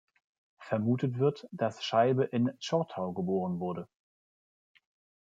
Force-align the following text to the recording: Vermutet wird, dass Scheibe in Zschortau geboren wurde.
Vermutet 0.57 1.19
wird, 1.19 1.47
dass 1.51 1.83
Scheibe 1.83 2.23
in 2.23 2.51
Zschortau 2.59 3.13
geboren 3.13 3.59
wurde. 3.59 3.87